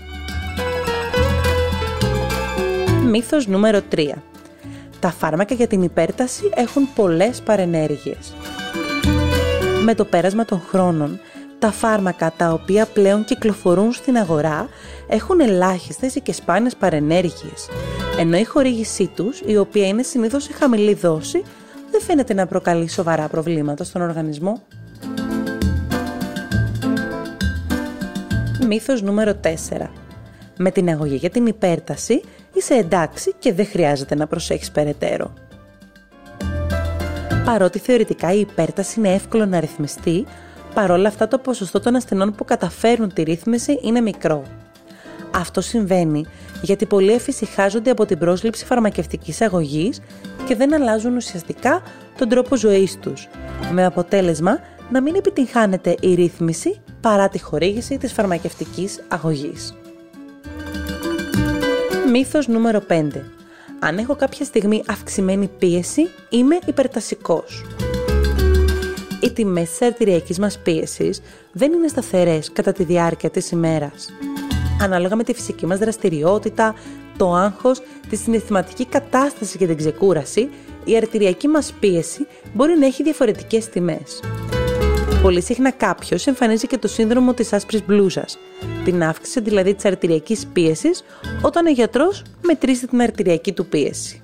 Μύθος 3.10 3.48
νούμερο 3.48 3.82
3. 3.96 4.24
Τα 5.00 5.12
φάρμακα 5.12 5.54
για 5.54 5.68
την 5.68 5.82
υπέρταση 5.82 6.50
έχουν 6.56 6.94
πολλές 6.96 7.42
παρενέργειες. 7.42 8.34
Με 9.84 9.96
το 9.96 10.06
πέρασμα 10.06 10.46
των 10.46 10.62
χρόνων, 10.70 11.20
τα 11.64 11.72
φάρμακα 11.72 12.34
τα 12.38 12.50
οποία 12.50 12.86
πλέον 12.86 13.24
κυκλοφορούν 13.24 13.92
στην 13.92 14.18
αγορά 14.18 14.70
έχουν 15.08 15.40
ελάχιστες 15.40 16.18
και 16.24 16.34
σπάνιες 16.34 16.76
παρενέργειες, 16.76 17.70
ενώ 18.20 18.38
η 18.38 18.44
χορήγησή 18.44 19.08
τους, 19.08 19.42
η 19.46 19.58
οποία 19.58 19.88
είναι 19.88 20.04
συνήθως 20.04 20.44
σε 20.44 20.54
χαμηλή 20.54 20.94
δόση, 20.94 21.44
δεν 21.92 22.02
φαίνεται 22.02 22.34
να 22.34 22.48
προκαλεί 22.48 22.90
σοβαρά 22.90 23.28
προβλήματα 23.28 23.84
στον 23.84 24.02
οργανισμό. 24.02 24.62
Μύθος 28.68 29.02
νούμερο 29.02 29.34
4. 29.44 29.90
Με 30.58 30.72
την 30.72 30.90
αγωγή 30.90 31.16
για 31.16 31.30
την 31.30 31.46
υπέρταση 31.46 32.22
είσαι 32.54 32.74
εντάξει 32.74 33.34
και 33.40 33.54
δεν 33.54 33.66
χρειάζεται 33.66 34.16
να 34.16 34.28
προσέχεις 34.28 34.72
περαιτέρω. 34.72 35.34
Παρότι 37.46 37.80
θεωρητικά 37.80 38.34
η 38.34 38.40
υπέρταση 38.40 39.00
είναι 39.00 39.14
εύκολο 39.14 39.46
να 39.46 39.60
ρυθμιστεί, 39.60 40.26
παρόλα 40.74 41.08
αυτά 41.08 41.28
το 41.28 41.38
ποσοστό 41.38 41.80
των 41.80 41.96
ασθενών 41.96 42.36
που 42.36 42.46
καταφέρουν 42.46 43.14
τη 43.14 43.24
ρύθμιση 43.24 43.80
είναι 43.82 44.02
μικρό. 44.02 44.44
Αυτό 45.36 45.62
συμβαίνει 45.62 46.26
γιατί 46.62 46.86
πολλοί 46.86 47.12
εφησυχάζονται 47.12 47.90
από 47.90 48.06
την 48.06 48.18
πρόσληψη 48.18 48.66
φαρμακευτικής 48.66 49.42
αγωγής 49.42 50.02
και 50.46 50.56
δεν 50.56 50.74
αλλάζουν 50.74 51.16
ουσιαστικά 51.16 51.82
τον 52.18 52.30
τρόπο 52.30 52.56
ζωής 52.56 52.98
τους, 53.00 53.28
με 53.72 53.86
αποτέλεσμα 53.86 54.60
να 54.92 55.02
μην 55.02 55.16
επιτυγχάνεται 55.16 55.96
η 56.02 56.14
ρύθμιση 56.14 56.82
παρά 57.02 57.30
τη 57.30 57.40
χορήγηση 57.40 57.98
της 57.98 58.14
φαρμακευτικής 58.14 59.04
αγωγής. 59.08 59.74
Μύθος 62.12 62.48
νούμερο 62.48 62.82
5. 62.90 63.08
Αν 63.80 63.98
έχω 63.98 64.16
κάποια 64.16 64.46
στιγμή 64.46 64.84
αυξημένη 64.88 65.48
πίεση, 65.48 66.10
είμαι 66.30 66.58
υπερτασικός 66.66 67.64
οι 69.24 69.32
τιμές 69.32 69.70
της 69.70 69.82
αρτηριακής 69.82 70.40
μας 70.40 70.60
πίεσης 70.64 71.22
δεν 71.52 71.72
είναι 71.72 71.88
σταθερές 71.88 72.52
κατά 72.52 72.72
τη 72.72 72.84
διάρκεια 72.84 73.30
της 73.30 73.52
ημέρας. 73.52 74.14
Ανάλογα 74.82 75.16
με 75.16 75.24
τη 75.24 75.34
φυσική 75.34 75.66
μας 75.66 75.80
δραστηριότητα, 75.80 76.76
το 77.18 77.34
άγχος, 77.34 77.82
τη 78.10 78.16
συναισθηματική 78.16 78.86
κατάσταση 78.86 79.58
και 79.58 79.68
την 79.68 79.78
ξεκούραση, 79.78 80.50
η 80.84 80.96
αρτηριακή 80.98 81.48
μας 81.48 81.74
πίεση 81.80 82.28
μπορεί 82.54 82.78
να 82.78 82.86
έχει 82.86 83.04
διαφορετικές 83.04 83.70
τιμές. 83.70 84.20
Πολύ 85.22 85.42
συχνά 85.42 85.72
κάποιος 85.72 86.28
εμφανίζει 86.28 86.68
και 86.68 86.78
το 86.78 86.88
σύνδρομο 86.88 87.34
της 87.34 87.54
άσπρης 87.54 87.86
μπλούζας, 87.86 88.38
την 88.84 89.04
αύξηση 89.04 89.42
δηλαδή 89.42 89.74
της 89.74 89.86
αρτηριακής 89.86 90.48
πίεσης, 90.54 91.04
όταν 91.42 91.66
ο 91.66 91.70
γιατρός 91.70 92.22
μετρήσει 92.42 92.88
την 92.88 93.02
αρτηριακή 93.02 93.54
του 93.54 93.66
πίεση. 93.66 94.23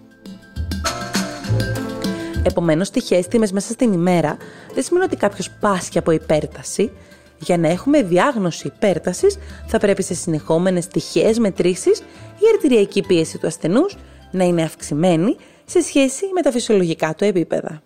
Επομένως, 2.50 2.90
τυχαίες 2.90 3.28
τιμές 3.28 3.52
μέσα 3.52 3.72
στην 3.72 3.94
ημέρα 3.94 4.38
δεν 4.74 4.84
σημαίνει 4.84 5.06
ότι 5.06 5.16
κάποιος 5.16 5.50
πάσχει 5.60 5.98
από 5.98 6.12
υπέρταση. 6.12 6.92
Για 7.40 7.58
να 7.58 7.68
έχουμε 7.68 8.02
διάγνωση 8.04 8.68
υπέρτασης, 8.68 9.38
θα 9.68 9.78
πρέπει 9.78 10.04
σε 10.04 10.14
συνεχόμενες 10.14 10.88
τυχαίες 10.88 11.40
μετρήσεις 11.40 12.00
η 12.38 12.44
αρτηριακή 12.54 13.02
πίεση 13.02 13.38
του 13.38 13.48
ασθενούς 13.48 13.98
να 14.32 14.44
είναι 14.44 14.64
αυξημένη 14.64 15.36
σε 15.66 15.82
σχέση 15.82 16.26
με 16.34 16.42
τα 16.42 16.52
φυσιολογικά 16.52 17.16
του 17.16 17.24
επίπεδα. 17.24 17.82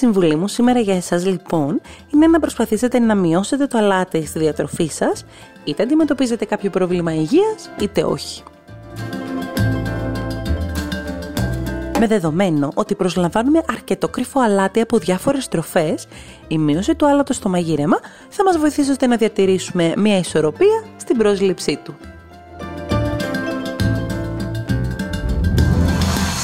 Συμβουλή 0.00 0.36
μου 0.36 0.48
σήμερα 0.48 0.80
για 0.80 0.96
εσάς 0.96 1.26
λοιπόν 1.26 1.80
είναι 2.14 2.26
να 2.26 2.40
προσπαθήσετε 2.40 2.98
να 2.98 3.14
μειώσετε 3.14 3.66
το 3.66 3.78
αλάτι 3.78 4.26
στη 4.26 4.38
διατροφή 4.38 4.86
σας, 4.86 5.24
είτε 5.64 5.82
αντιμετωπίζετε 5.82 6.44
κάποιο 6.44 6.70
πρόβλημα 6.70 7.14
υγείας, 7.14 7.70
είτε 7.80 8.02
όχι. 8.02 8.42
Με 11.98 12.06
δεδομένο 12.06 12.70
ότι 12.74 12.94
προσλαμβάνουμε 12.94 13.62
αρκετό 13.70 14.08
κρυφό 14.08 14.40
αλάτι 14.40 14.80
από 14.80 14.98
διάφορες 14.98 15.48
τροφές, 15.48 16.06
η 16.48 16.58
μείωση 16.58 16.94
του 16.94 17.06
άλατος 17.06 17.36
στο 17.36 17.48
μαγείρεμα 17.48 17.98
θα 18.28 18.44
μας 18.44 18.58
βοηθήσει 18.58 18.90
ώστε 18.90 19.06
να 19.06 19.16
διατηρήσουμε 19.16 19.92
μια 19.96 20.18
ισορροπία 20.18 20.84
στην 20.96 21.16
πρόσληψή 21.16 21.80
του. 21.84 21.94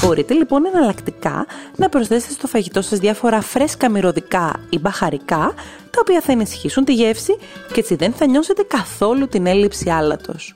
Μπορείτε 0.07 0.35
λοιπόν 0.35 0.67
εναλλακτικά 0.67 1.47
να 1.77 1.89
προσθέσετε 1.89 2.33
στο 2.33 2.47
φαγητό 2.47 2.83
σας 2.83 2.99
διάφορα 2.99 3.41
φρέσκα 3.41 3.91
μυρωδικά 3.91 4.53
ή 4.71 4.79
μπαχαρικά, 4.79 5.55
τα 5.91 5.99
οποία 6.01 6.21
θα 6.21 6.33
ενισχύσουν 6.33 6.85
τη 6.85 6.95
γεύση 6.95 7.37
και 7.73 7.81
έτσι 7.81 7.95
δεν 7.95 8.13
θα 8.13 8.27
νιώσετε 8.27 8.63
καθόλου 8.63 9.29
την 9.29 9.47
έλλειψη 9.47 9.91
άλατος. 9.91 10.55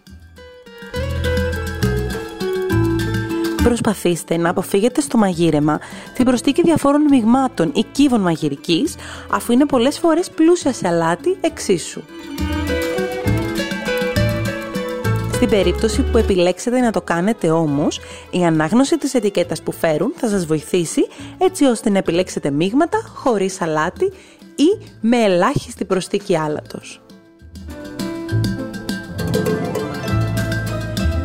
Προσπαθήστε 3.62 4.36
να 4.36 4.50
αποφύγετε 4.50 5.00
στο 5.00 5.18
μαγείρεμα 5.18 5.80
την 6.14 6.24
προστίκη 6.24 6.62
διαφόρων 6.62 7.02
μειγμάτων 7.02 7.70
ή 7.74 7.84
κύβων 7.92 8.20
μαγειρικής, 8.20 8.94
αφού 9.30 9.52
είναι 9.52 9.66
πολλές 9.66 9.98
φορές 9.98 10.30
πλούσια 10.30 10.72
σε 10.72 10.88
αλάτι 10.88 11.38
εξίσου. 11.40 12.02
Στην 15.40 15.52
περίπτωση 15.52 16.02
που 16.02 16.18
επιλέξετε 16.18 16.80
να 16.80 16.90
το 16.90 17.02
κάνετε 17.02 17.50
όμως, 17.50 18.00
η 18.30 18.44
ανάγνωση 18.44 18.98
της 18.98 19.14
ετικέτας 19.14 19.62
που 19.62 19.72
φέρουν 19.72 20.12
θα 20.16 20.28
σας 20.28 20.46
βοηθήσει 20.46 21.06
έτσι 21.38 21.64
ώστε 21.64 21.90
να 21.90 21.98
επιλέξετε 21.98 22.50
μείγματα 22.50 23.02
χωρίς 23.14 23.54
σαλάτι 23.54 24.04
ή 24.54 24.86
με 25.00 25.16
ελάχιστη 25.16 25.84
προσθήκη 25.84 26.36
άλατος. 26.36 27.00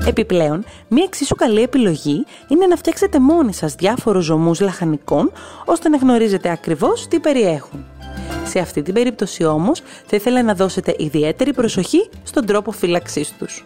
Επιπλέον, 0.08 0.66
μία 0.88 1.04
εξίσου 1.04 1.36
καλή 1.36 1.62
επιλογή 1.62 2.26
είναι 2.48 2.66
να 2.68 2.76
φτιάξετε 2.76 3.20
μόνοι 3.20 3.54
σας 3.54 3.76
διάφορους 3.76 4.26
ζωμούς 4.26 4.60
λαχανικών, 4.60 5.32
ώστε 5.66 5.90
να 5.90 5.98
γνωρίζετε 5.98 6.50
ακριβώς 6.50 7.08
τι 7.08 7.20
περιέχουν. 7.20 7.86
Σε 8.46 8.60
αυτή 8.60 8.82
την 8.82 8.94
περίπτωση 8.94 9.44
όμως, 9.44 9.82
θα 10.06 10.16
ήθελα 10.16 10.44
να 10.44 10.54
δώσετε 10.56 10.96
ιδιαίτερη 10.98 11.54
προσοχή 11.54 12.10
στον 12.24 12.46
τρόπο 12.46 12.72
φύλαξής 12.72 13.34
τους. 13.38 13.66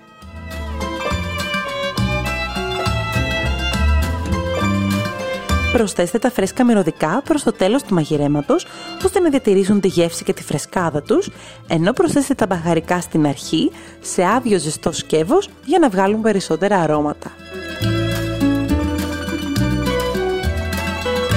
Προσθέστε 5.71 6.17
τα 6.19 6.31
φρέσκα 6.31 6.65
μυρωδικά 6.65 7.21
προς 7.23 7.43
το 7.43 7.51
τέλος 7.51 7.83
του 7.83 7.93
μαγειρέματος, 7.93 8.65
ώστε 9.05 9.19
να 9.19 9.29
διατηρήσουν 9.29 9.79
τη 9.79 9.87
γεύση 9.87 10.23
και 10.23 10.33
τη 10.33 10.43
φρεσκάδα 10.43 11.01
τους, 11.01 11.29
ενώ 11.67 11.93
προσθέστε 11.93 12.33
τα 12.33 12.45
μπαχαρικά 12.45 13.01
στην 13.01 13.27
αρχή, 13.27 13.71
σε 13.99 14.23
άδειο 14.25 14.59
ζεστό 14.59 14.91
σκεύος, 14.91 15.49
για 15.65 15.79
να 15.79 15.89
βγάλουν 15.89 16.21
περισσότερα 16.21 16.79
αρώματα. 16.79 17.31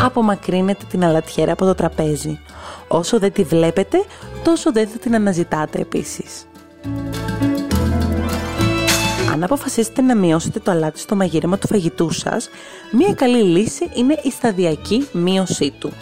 Απομακρύνετε 0.02 0.84
την 0.88 1.04
αλατιέρα 1.04 1.52
από 1.52 1.64
το 1.64 1.74
τραπέζι. 1.74 2.38
Όσο 2.88 3.18
δεν 3.18 3.32
τη 3.32 3.42
βλέπετε, 3.42 4.04
τόσο 4.44 4.72
δεν 4.72 4.88
θα 4.88 4.98
την 4.98 5.14
αναζητάτε 5.14 5.80
επίσης. 5.80 6.46
Αν 9.42 9.48
αποφασίσετε 9.48 10.02
να 10.02 10.16
μειώσετε 10.16 10.58
το 10.58 10.70
αλάτι 10.70 10.98
στο 10.98 11.16
μαγείρεμα 11.16 11.58
του 11.58 11.66
φαγητού 11.66 12.10
σας, 12.10 12.48
μία 12.92 13.14
καλή 13.14 13.42
λύση 13.42 13.90
είναι 13.94 14.20
η 14.22 14.30
σταδιακή 14.30 15.08
μείωσή 15.12 15.72
του. 15.78 15.92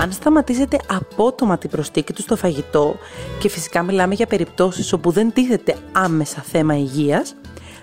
Αν 0.00 0.12
σταματήσετε 0.12 0.78
απότομα 0.86 1.58
την 1.58 1.70
προστίκη 1.70 2.12
του 2.12 2.22
στο 2.22 2.36
φαγητό 2.36 2.96
και 3.38 3.48
φυσικά 3.48 3.82
μιλάμε 3.82 4.14
για 4.14 4.26
περιπτώσεις 4.26 4.92
όπου 4.92 5.10
δεν 5.10 5.32
τίθεται 5.32 5.76
άμεσα 5.92 6.42
θέμα 6.42 6.76
υγείας, 6.76 7.34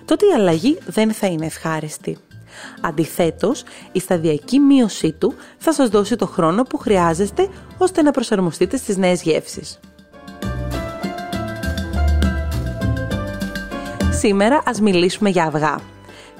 τότε 0.04 0.26
η 0.26 0.32
αλλαγή 0.32 0.78
δεν 0.86 1.12
θα 1.12 1.26
είναι 1.26 1.46
ευχάριστη. 1.46 2.18
Αντιθέτως, 2.80 3.64
η 3.92 4.00
σταδιακή 4.00 4.58
μείωσή 4.58 5.12
του 5.12 5.34
θα 5.58 5.72
σας 5.72 5.88
δώσει 5.88 6.16
το 6.16 6.26
χρόνο 6.26 6.62
που 6.62 6.76
χρειάζεστε 6.76 7.48
ώστε 7.78 8.02
να 8.02 8.10
προσαρμοστείτε 8.10 8.76
στις 8.76 8.96
νέες 8.96 9.22
γεύσεις. 9.22 9.80
Σήμερα 14.24 14.62
ας 14.66 14.80
μιλήσουμε 14.80 15.28
για 15.28 15.44
αυγά. 15.44 15.78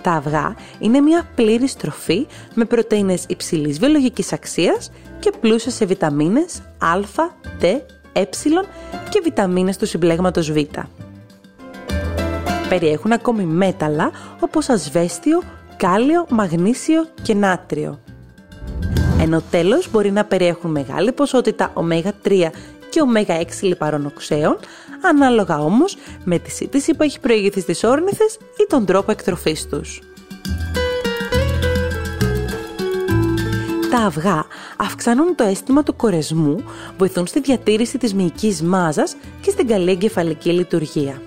Τα 0.02 0.10
αυγά 0.10 0.54
είναι 0.78 1.00
μια 1.00 1.28
πλήρη 1.34 1.68
τροφή 1.78 2.26
με 2.54 2.64
πρωτεΐνες 2.64 3.24
υψηλής 3.28 3.78
βιολογικής 3.78 4.32
αξίας 4.32 4.90
και 5.18 5.32
πλούσια 5.40 5.70
σε 5.70 5.84
βιταμίνες 5.84 6.62
Α, 6.78 7.00
Τ, 7.58 7.64
Ε 8.12 8.24
και 9.08 9.20
βιταμίνες 9.22 9.76
του 9.76 9.86
συμπλέγματος 9.86 10.52
Β. 10.52 10.58
Περιέχουν 12.68 13.12
ακόμη 13.12 13.44
μέταλλα 13.44 14.10
όπως 14.40 14.68
ασβέστιο, 14.68 15.42
κάλιο, 15.76 16.26
μαγνήσιο 16.30 17.06
και 17.22 17.34
νάτριο. 17.34 18.00
Ενώ 19.20 19.42
τέλος 19.50 19.90
μπορεί 19.90 20.10
να 20.10 20.24
περιέχουν 20.24 20.70
μεγάλη 20.70 21.12
ποσότητα 21.12 21.72
ω3 21.74 22.50
και 22.88 23.00
ω6 23.14 23.62
λιπαρών 23.62 24.06
οξέων, 24.06 24.58
ανάλογα 25.02 25.58
όμως 25.58 25.96
με 26.24 26.38
τη 26.38 26.50
σύντηση 26.50 26.94
που 26.94 27.02
έχει 27.02 27.20
προηγηθεί 27.20 27.60
στις 27.60 27.84
όρνηθες 27.84 28.34
ή 28.34 28.66
τον 28.68 28.84
τρόπο 28.84 29.10
εκτροφής 29.10 29.68
τους. 29.68 30.00
Τα 33.90 33.98
αυγά 33.98 34.46
αυξάνουν 34.76 35.34
το 35.34 35.44
αίσθημα 35.44 35.82
του 35.82 35.96
κορεσμού, 35.96 36.64
βοηθούν 36.98 37.26
στη 37.26 37.40
διατήρηση 37.40 37.98
της 37.98 38.14
μυϊκής 38.14 38.62
μάζας 38.62 39.16
και 39.40 39.50
στην 39.50 39.66
καλή 39.66 39.90
εγκεφαλική 39.90 40.50
λειτουργία. 40.50 41.22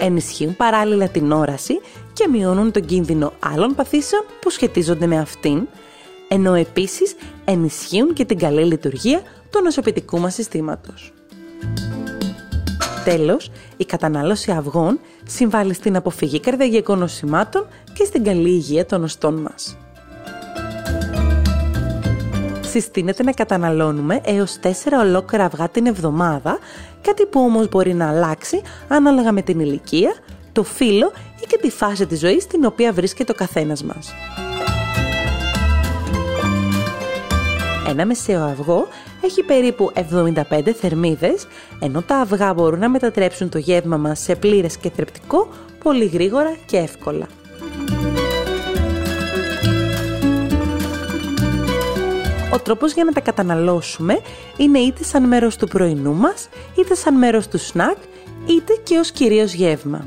Ενισχύουν 0.00 0.56
παράλληλα 0.56 1.08
την 1.08 1.32
όραση 1.32 1.80
και 2.12 2.28
μειώνουν 2.28 2.72
τον 2.72 2.84
κίνδυνο 2.84 3.32
άλλων 3.38 3.74
παθήσεων 3.74 4.24
που 4.40 4.50
σχετίζονται 4.50 5.06
με 5.06 5.18
αυτήν, 5.18 5.68
ενώ 6.28 6.54
επίσης 6.54 7.14
ενισχύουν 7.44 8.12
και 8.12 8.24
την 8.24 8.38
καλή 8.38 8.64
λειτουργία 8.64 9.22
του 9.50 9.62
νοσοποιητικού 9.62 10.18
μας 10.18 10.34
συστήματος. 10.34 11.12
Τέλος, 13.04 13.50
η 13.76 13.84
κατανάλωση 13.84 14.50
αυγών 14.50 15.00
συμβάλλει 15.26 15.74
στην 15.74 15.96
αποφυγή 15.96 16.40
καρδιαγικών 16.40 16.98
νοσημάτων 16.98 17.66
και 17.92 18.04
στην 18.04 18.24
καλή 18.24 18.48
υγεία 18.48 18.86
των 18.86 19.04
οστών 19.04 19.34
μας. 19.34 19.76
Συστήνεται 22.60 23.22
να 23.22 23.32
καταναλώνουμε 23.32 24.20
έως 24.24 24.58
4 24.62 24.68
ολόκληρα 25.00 25.44
αυγά 25.44 25.68
την 25.68 25.86
εβδομάδα, 25.86 26.58
κάτι 27.02 27.26
που 27.26 27.40
όμως 27.40 27.68
μπορεί 27.68 27.94
να 27.94 28.08
αλλάξει 28.08 28.62
ανάλογα 28.88 29.32
με 29.32 29.42
την 29.42 29.60
ηλικία, 29.60 30.14
το 30.52 30.62
φύλλο 30.62 31.12
ή 31.42 31.46
και 31.46 31.58
τη 31.58 31.70
φάση 31.70 32.06
της 32.06 32.18
ζωής 32.18 32.42
στην 32.42 32.64
οποία 32.64 32.92
βρίσκεται 32.92 33.32
ο 33.32 33.34
καθένας 33.34 33.82
μας. 33.82 34.14
Ένα 37.88 38.06
μεσαίο 38.06 38.44
αυγό 38.44 38.88
έχει 39.24 39.42
περίπου 39.42 39.92
75 40.50 40.70
θερμίδες, 40.80 41.46
ενώ 41.80 42.02
τα 42.02 42.16
αυγά 42.16 42.54
μπορούν 42.54 42.78
να 42.78 42.88
μετατρέψουν 42.88 43.48
το 43.48 43.58
γεύμα 43.58 43.96
μας 43.96 44.20
σε 44.20 44.34
πλήρες 44.36 44.76
και 44.76 44.90
θρεπτικό 44.90 45.48
πολύ 45.82 46.04
γρήγορα 46.04 46.56
και 46.66 46.76
εύκολα. 46.76 47.26
Ο 52.52 52.58
τρόπος 52.58 52.92
για 52.92 53.04
να 53.04 53.12
τα 53.12 53.20
καταναλώσουμε 53.20 54.20
είναι 54.56 54.78
είτε 54.78 55.04
σαν 55.04 55.28
μέρος 55.28 55.56
του 55.56 55.68
πρωινού 55.68 56.14
μας, 56.14 56.48
είτε 56.78 56.94
σαν 56.94 57.14
μέρος 57.14 57.48
του 57.48 57.58
σνακ, 57.58 57.96
είτε 58.46 58.72
και 58.82 58.98
ως 58.98 59.10
κυρίως 59.10 59.52
γεύμα. 59.52 60.06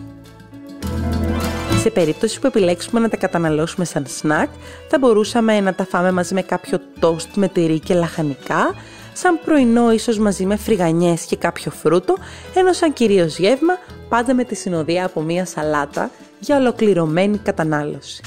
Σε 1.81 1.89
περίπτωση 1.89 2.39
που 2.39 2.47
επιλέξουμε 2.47 2.99
να 2.99 3.09
τα 3.09 3.17
καταναλώσουμε 3.17 3.85
σαν 3.85 4.05
σνακ, 4.07 4.49
θα 4.87 4.97
μπορούσαμε 4.99 5.59
να 5.59 5.73
τα 5.73 5.85
φάμε 5.85 6.11
μαζί 6.11 6.33
με 6.33 6.41
κάποιο 6.41 6.79
τόστ 6.99 7.35
με 7.35 7.47
τυρί 7.47 7.79
και 7.79 7.93
λαχανικά, 7.93 8.75
σαν 9.17 9.39
πρωινό 9.45 9.91
ίσως 9.91 10.17
μαζί 10.17 10.45
με 10.45 10.55
φρυγανιές 10.55 11.25
και 11.25 11.35
κάποιο 11.35 11.71
φρούτο, 11.71 12.15
ενώ 12.53 12.73
σαν 12.73 12.93
κυρίως 12.93 13.39
γεύμα 13.39 13.73
πάντα 14.09 14.33
με 14.33 14.43
τη 14.43 14.55
συνοδεία 14.55 15.05
από 15.05 15.21
μία 15.21 15.45
σαλάτα 15.45 16.11
για 16.39 16.57
ολοκληρωμένη 16.57 17.37
κατανάλωση. 17.37 18.21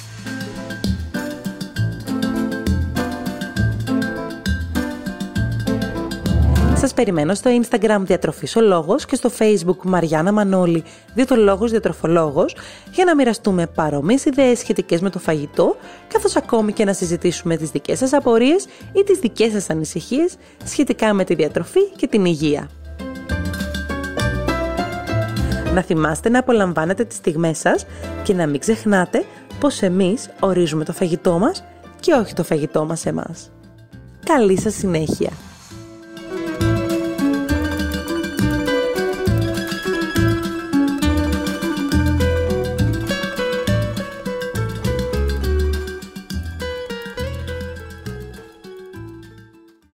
Σας 6.81 6.95
περιμένω 6.95 7.35
στο 7.35 7.51
Instagram 7.62 7.99
Διατροφής 8.01 8.57
ο 8.57 8.61
Λόγος 8.61 9.05
και 9.05 9.14
στο 9.14 9.31
Facebook 9.38 9.77
Μαριάννα 9.85 10.33
Μανώλη 10.33 10.85
Διαιτολόγος 11.14 11.71
Διατροφολόγος 11.71 12.57
για 12.93 13.05
να 13.05 13.14
μοιραστούμε 13.14 13.66
παρόμοιες 13.66 14.25
ιδέες 14.25 14.59
σχετικές 14.59 15.01
με 15.01 15.11
το 15.11 15.19
φαγητό 15.19 15.77
καθώς 16.09 16.37
ακόμη 16.37 16.73
και 16.73 16.85
να 16.85 16.93
συζητήσουμε 16.93 17.57
τις 17.57 17.71
δικές 17.71 17.99
σας 17.99 18.12
απορίες 18.12 18.66
ή 18.93 19.05
τις 19.05 19.19
δικές 19.19 19.53
σας 19.53 19.71
ανησυχίες 19.71 20.35
σχετικά 20.64 21.12
με 21.12 21.25
τη 21.25 21.35
διατροφή 21.35 21.90
και 21.97 22.07
την 22.07 22.25
υγεία. 22.25 22.71
Να 25.75 25.83
θυμάστε 25.83 26.29
να 26.29 26.38
απολαμβάνετε 26.38 27.05
τις 27.05 27.16
στιγμές 27.16 27.59
σας 27.59 27.87
και 28.23 28.35
να 28.35 28.47
μην 28.47 28.61
ξεχνάτε 28.61 29.25
πως 29.61 29.83
εμείς 29.83 30.31
ορίζουμε 30.40 30.85
το 30.85 30.93
φαγητό 30.93 31.38
μας 31.38 31.64
και 32.01 32.12
όχι 32.12 32.35
το 32.35 32.45
φαγητό 32.45 32.85
μας 32.85 33.07
εμάς. 33.07 33.51
Καλή 34.25 34.61
σας 34.61 34.75
συνέχεια! 34.75 35.31